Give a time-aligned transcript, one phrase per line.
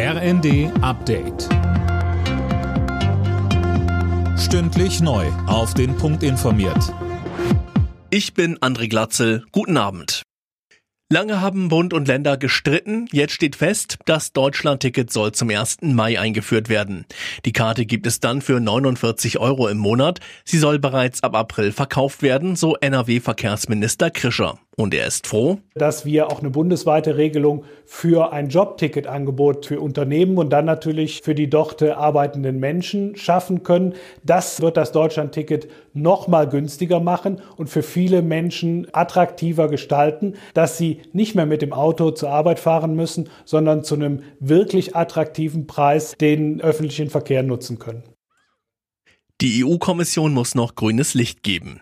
[0.00, 1.48] RND Update.
[4.38, 5.26] Stündlich neu.
[5.48, 6.94] Auf den Punkt informiert.
[8.08, 9.44] Ich bin André Glatzel.
[9.50, 10.22] Guten Abend.
[11.10, 13.08] Lange haben Bund und Länder gestritten.
[13.10, 15.78] Jetzt steht fest, das Deutschlandticket soll zum 1.
[15.82, 17.04] Mai eingeführt werden.
[17.44, 20.20] Die Karte gibt es dann für 49 Euro im Monat.
[20.44, 24.60] Sie soll bereits ab April verkauft werden, so NRW-Verkehrsminister Krischer.
[24.78, 30.38] Und er ist froh, dass wir auch eine bundesweite Regelung für ein Jobticketangebot für Unternehmen
[30.38, 33.94] und dann natürlich für die dort arbeitenden Menschen schaffen können.
[34.22, 40.78] Das wird das Deutschlandticket noch mal günstiger machen und für viele Menschen attraktiver gestalten, dass
[40.78, 45.66] sie nicht mehr mit dem Auto zur Arbeit fahren müssen, sondern zu einem wirklich attraktiven
[45.66, 48.04] Preis den öffentlichen Verkehr nutzen können.
[49.40, 51.80] Die EU-Kommission muss noch grünes Licht geben.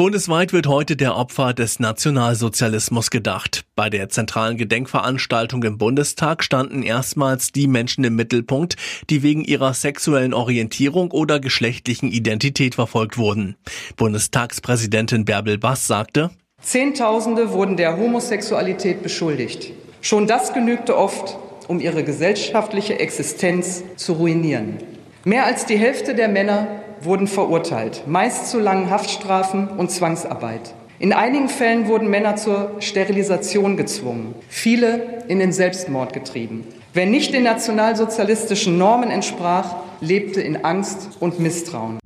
[0.00, 3.66] Bundesweit wird heute der Opfer des Nationalsozialismus gedacht.
[3.76, 8.76] Bei der zentralen Gedenkveranstaltung im Bundestag standen erstmals die Menschen im Mittelpunkt,
[9.10, 13.56] die wegen ihrer sexuellen Orientierung oder geschlechtlichen Identität verfolgt wurden.
[13.96, 16.30] Bundestagspräsidentin Bärbel Bass sagte,
[16.62, 19.74] Zehntausende wurden der Homosexualität beschuldigt.
[20.00, 21.36] Schon das genügte oft,
[21.68, 24.78] um ihre gesellschaftliche Existenz zu ruinieren.
[25.24, 30.74] Mehr als die Hälfte der Männer wurden verurteilt, meist zu langen Haftstrafen und Zwangsarbeit.
[30.98, 36.64] In einigen Fällen wurden Männer zur Sterilisation gezwungen, viele in den Selbstmord getrieben.
[36.92, 42.00] Wer nicht den nationalsozialistischen Normen entsprach, lebte in Angst und Misstrauen.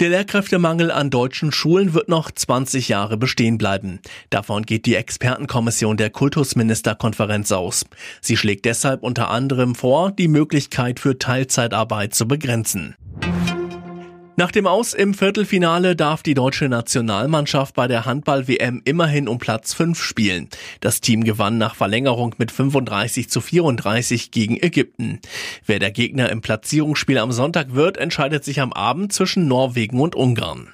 [0.00, 4.00] Der Lehrkräftemangel an deutschen Schulen wird noch 20 Jahre bestehen bleiben.
[4.30, 7.84] Davon geht die Expertenkommission der Kultusministerkonferenz aus.
[8.22, 12.96] Sie schlägt deshalb unter anderem vor, die Möglichkeit für Teilzeitarbeit zu begrenzen.
[14.40, 19.74] Nach dem Aus im Viertelfinale darf die deutsche Nationalmannschaft bei der Handball-WM immerhin um Platz
[19.74, 20.48] 5 spielen.
[20.80, 25.20] Das Team gewann nach Verlängerung mit 35 zu 34 gegen Ägypten.
[25.66, 30.14] Wer der Gegner im Platzierungsspiel am Sonntag wird, entscheidet sich am Abend zwischen Norwegen und
[30.14, 30.68] Ungarn.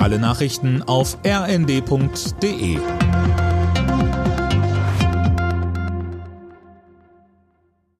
[0.00, 2.78] Alle Nachrichten auf rnd.de